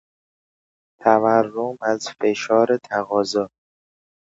تورم 0.99 1.77
از 1.81 2.09
فشار 2.09 2.77
تقاضا 2.83 3.49